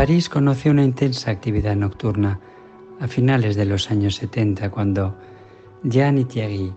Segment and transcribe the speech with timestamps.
[0.00, 2.40] París conoció una intensa actividad nocturna
[3.00, 5.14] a finales de los años 70 cuando
[5.82, 6.72] Jean y Thierry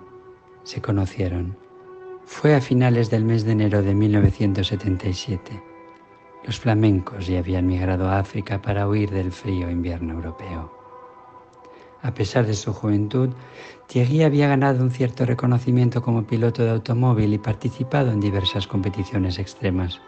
[0.63, 1.55] se conocieron.
[2.25, 5.63] Fue a finales del mes de enero de 1977.
[6.43, 10.69] Los flamencos ya habían migrado a África para huir del frío invierno europeo.
[12.01, 13.29] A pesar de su juventud,
[13.87, 19.39] Thierry había ganado un cierto reconocimiento como piloto de automóvil y participado en diversas competiciones
[19.39, 20.01] extremas.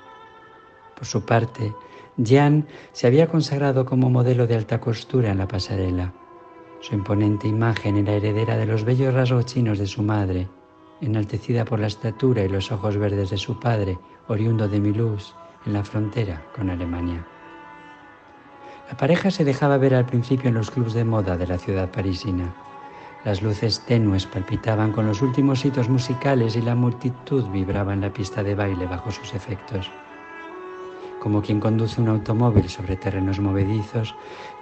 [0.97, 1.73] Por su parte,
[2.17, 6.13] Jean se había consagrado como modelo de alta costura en la pasarela.
[6.79, 10.47] Su imponente imagen era heredera de los bellos rasgos chinos de su madre,
[11.01, 13.97] enaltecida por la estatura y los ojos verdes de su padre,
[14.27, 17.25] oriundo de Mulhouse, en la frontera con Alemania.
[18.89, 21.91] La pareja se dejaba ver al principio en los clubs de moda de la ciudad
[21.91, 22.55] parisina.
[23.25, 28.13] Las luces tenues palpitaban con los últimos hitos musicales y la multitud vibraba en la
[28.13, 29.89] pista de baile bajo sus efectos.
[31.25, 34.13] Como quien conduce un automóvil sobre terrenos movedizos,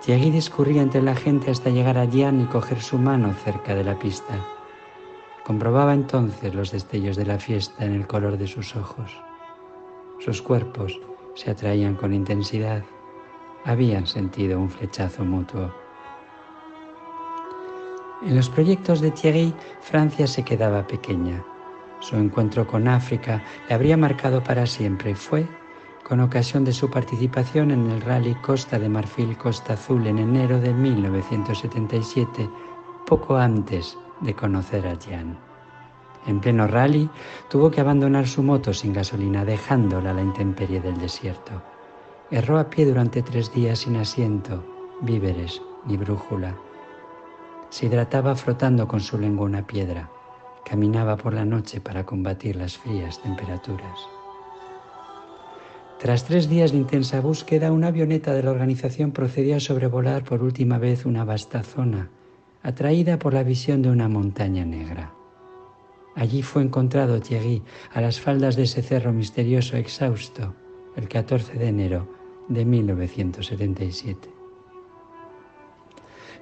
[0.02, 3.84] Thierry discurría entre la gente hasta llegar a Jean y coger su mano cerca de
[3.84, 4.34] la pista.
[5.44, 9.12] Comprobaba entonces los destellos de la fiesta en el color de sus ojos.
[10.20, 10.98] Sus cuerpos
[11.36, 12.82] se atraían con intensidad
[13.66, 15.70] habían sentido un flechazo mutuo.
[18.26, 21.44] En los proyectos de Thierry, Francia se quedaba pequeña.
[22.00, 25.14] Su encuentro con África le habría marcado para siempre.
[25.14, 25.46] Fue
[26.04, 30.60] con ocasión de su participación en el rally Costa de Marfil Costa Azul en enero
[30.60, 32.50] de 1977,
[33.06, 35.38] poco antes de conocer a Jean.
[36.28, 37.10] En pleno rally
[37.50, 41.62] tuvo que abandonar su moto sin gasolina, dejándola a la intemperie del desierto.
[42.32, 44.64] Erró a pie durante tres días sin asiento,
[45.02, 46.56] víveres ni brújula.
[47.70, 50.10] Se hidrataba frotando con su lengua una piedra.
[50.66, 54.08] Caminaba por la noche para combatir las frías temperaturas.
[56.04, 60.44] Tras tres días de intensa búsqueda, una avioneta de la organización procedió a sobrevolar por
[60.44, 62.10] última vez una vasta zona,
[62.62, 65.14] atraída por la visión de una montaña negra.
[66.14, 67.64] Allí fue encontrado Thierry
[67.94, 70.54] a las faldas de ese cerro misterioso exhausto,
[70.98, 72.10] el 14 de enero
[72.50, 74.28] de 1977.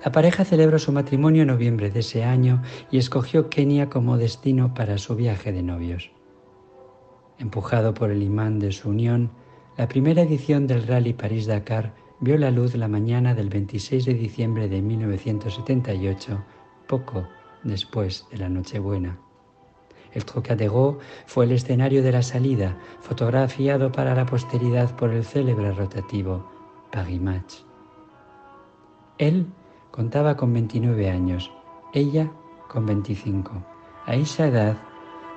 [0.04, 4.74] La pareja celebró su matrimonio en noviembre de ese año y escogió Kenia como destino
[4.74, 6.10] para su viaje de novios.
[7.38, 9.30] Empujado por el imán de su unión,
[9.78, 14.68] la primera edición del Rally París-Dakar vio la luz la mañana del 26 de diciembre
[14.68, 16.44] de 1978,
[16.88, 17.28] poco
[17.64, 19.18] después de la Nochebuena.
[20.14, 25.72] El Trocadero fue el escenario de la salida, fotografiado para la posteridad por el célebre
[25.72, 26.52] rotativo
[26.92, 27.56] Paris Match.
[29.18, 29.48] Él
[29.90, 31.50] contaba con 29 años,
[31.94, 32.30] ella
[32.68, 33.54] con 25.
[34.06, 34.78] A esa edad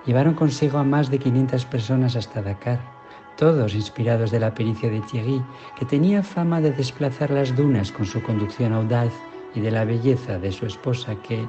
[0.05, 2.94] llevaron consigo a más de 500 personas hasta Dakar,
[3.37, 5.43] todos inspirados de la pericia de Thierry,
[5.79, 9.13] que tenía fama de desplazar las dunas con su conducción audaz
[9.55, 11.47] y de la belleza de su esposa que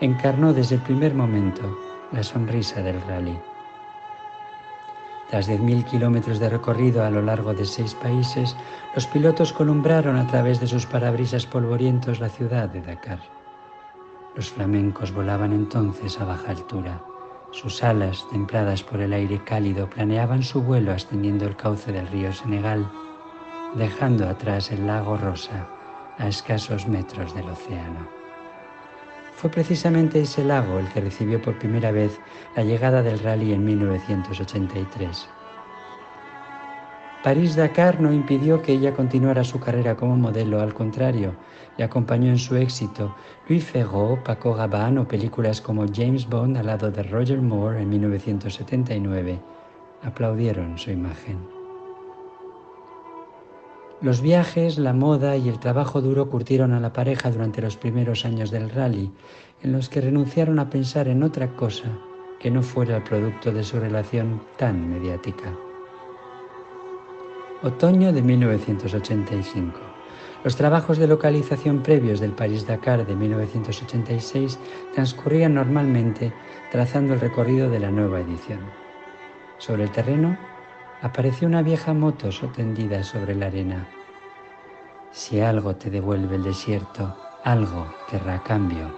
[0.00, 1.78] encarnó desde el primer momento
[2.12, 3.38] la sonrisa del rally.
[5.30, 8.56] Tras 10.000 kilómetros de recorrido a lo largo de seis países,
[8.94, 13.18] los pilotos columbraron a través de sus parabrisas polvorientos la ciudad de Dakar.
[14.36, 17.02] Los flamencos volaban entonces a baja altura.
[17.52, 22.32] Sus alas, templadas por el aire cálido, planeaban su vuelo ascendiendo el cauce del río
[22.32, 22.90] Senegal,
[23.74, 25.66] dejando atrás el lago Rosa
[26.18, 28.08] a escasos metros del océano.
[29.36, 32.18] Fue precisamente ese lago el que recibió por primera vez
[32.56, 35.28] la llegada del rally en 1983.
[37.22, 41.34] París-Dakar no impidió que ella continuara su carrera como modelo, al contrario,
[41.76, 43.14] le acompañó en su éxito
[43.48, 47.88] Louis Ferraud, Paco Rabanne o películas como James Bond al lado de Roger Moore en
[47.88, 49.40] 1979
[50.02, 51.38] aplaudieron su imagen.
[54.02, 58.24] Los viajes, la moda y el trabajo duro curtieron a la pareja durante los primeros
[58.24, 59.10] años del rally,
[59.62, 61.88] en los que renunciaron a pensar en otra cosa
[62.38, 65.65] que no fuera el producto de su relación tan mediática.
[67.62, 69.80] Otoño de 1985.
[70.44, 74.58] Los trabajos de localización previos del París-Dakar de 1986
[74.94, 76.34] transcurrían normalmente
[76.70, 78.60] trazando el recorrido de la nueva edición.
[79.56, 80.36] Sobre el terreno
[81.00, 83.88] apareció una vieja moto sostendida sobre la arena.
[85.10, 88.94] Si algo te devuelve el desierto, algo querrá cambio,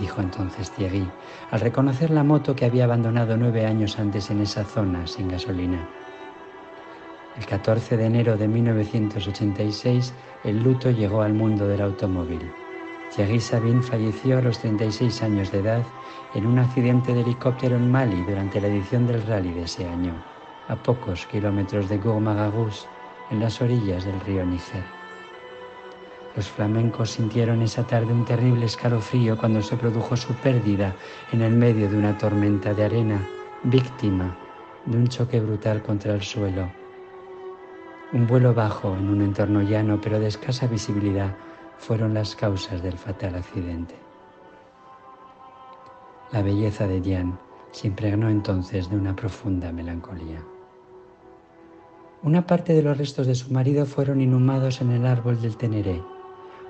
[0.00, 1.08] dijo entonces Thierry,
[1.52, 5.88] al reconocer la moto que había abandonado nueve años antes en esa zona sin gasolina.
[7.38, 10.12] El 14 de enero de 1986,
[10.44, 12.50] el luto llegó al mundo del automóvil.
[13.14, 15.82] Thierry Sabine falleció a los 36 años de edad
[16.34, 20.14] en un accidente de helicóptero en Mali durante la edición del rally de ese año
[20.68, 22.86] a pocos kilómetros de Gourmagagous,
[23.30, 24.84] en las orillas del río Níger.
[26.36, 30.94] Los flamencos sintieron esa tarde un terrible escalofrío cuando se produjo su pérdida
[31.32, 33.26] en el medio de una tormenta de arena,
[33.64, 34.36] víctima
[34.86, 36.81] de un choque brutal contra el suelo.
[38.12, 41.34] Un vuelo bajo en un entorno llano pero de escasa visibilidad
[41.78, 43.94] fueron las causas del fatal accidente.
[46.30, 47.32] La belleza de Diane
[47.70, 50.42] se impregnó entonces de una profunda melancolía.
[52.22, 56.02] Una parte de los restos de su marido fueron inhumados en el árbol del Teneré,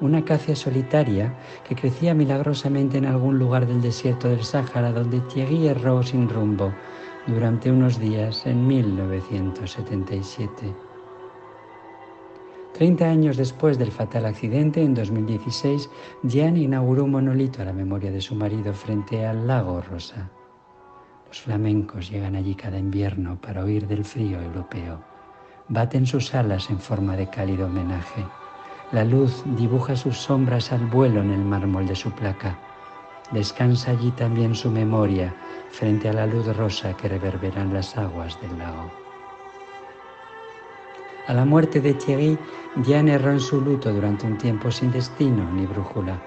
[0.00, 1.34] una acacia solitaria
[1.68, 6.72] que crecía milagrosamente en algún lugar del desierto del Sáhara, donde Thierry erró sin rumbo
[7.26, 10.91] durante unos días en 1977.
[12.74, 15.90] Treinta años después del fatal accidente, en 2016,
[16.22, 20.30] Diane inauguró un monolito a la memoria de su marido frente al lago Rosa.
[21.28, 25.12] Los flamencos llegan allí cada invierno para huir del frío europeo
[25.68, 28.24] baten sus alas en forma de cálido homenaje.
[28.92, 32.58] La luz dibuja sus sombras al vuelo en el mármol de su placa.
[33.30, 35.34] Descansa allí también su memoria
[35.70, 38.90] frente a la luz rosa que reverberan las aguas del lago.
[41.26, 42.36] A la muerte de Thierry,
[42.74, 46.20] Diane erró en su luto durante un tiempo sin destino ni brújula.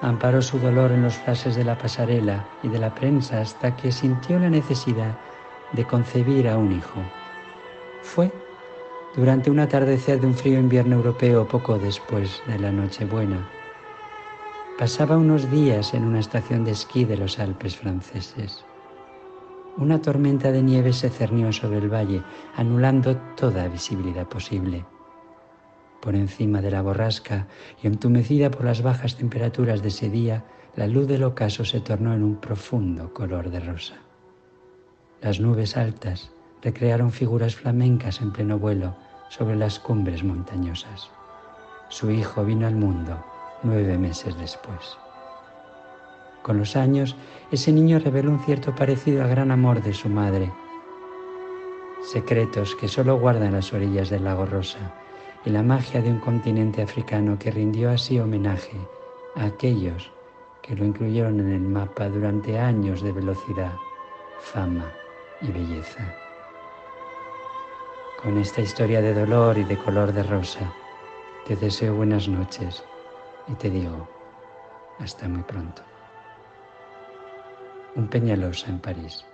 [0.00, 3.90] Amparó su dolor en los flashes de la pasarela y de la prensa hasta que
[3.90, 5.18] sintió la necesidad
[5.72, 7.02] de concebir a un hijo.
[8.02, 8.30] Fue
[9.16, 13.44] durante un atardecer de un frío invierno europeo poco después de la Nochebuena.
[14.78, 18.67] Pasaba unos días en una estación de esquí de los Alpes franceses.
[19.78, 22.24] Una tormenta de nieve se cernió sobre el valle,
[22.56, 24.84] anulando toda visibilidad posible.
[26.02, 27.46] Por encima de la borrasca
[27.80, 30.44] y entumecida por las bajas temperaturas de ese día,
[30.74, 33.94] la luz del ocaso se tornó en un profundo color de rosa.
[35.20, 38.96] Las nubes altas, recrearon figuras flamencas en pleno vuelo
[39.28, 41.08] sobre las cumbres montañosas.
[41.88, 43.24] Su hijo vino al mundo
[43.62, 44.98] nueve meses después.
[46.48, 47.14] Con los años,
[47.52, 50.50] ese niño reveló un cierto parecido al gran amor de su madre,
[52.00, 54.78] secretos que solo guardan las orillas del lago Rosa
[55.44, 58.78] y la magia de un continente africano que rindió así homenaje
[59.36, 60.10] a aquellos
[60.62, 63.74] que lo incluyeron en el mapa durante años de velocidad,
[64.40, 64.90] fama
[65.42, 66.14] y belleza
[68.22, 70.72] con esta historia de dolor y de color de rosa.
[71.46, 72.82] Te deseo buenas noches
[73.48, 74.08] y te digo
[74.98, 75.82] hasta muy pronto.
[77.94, 79.27] Un Peñalosa en París.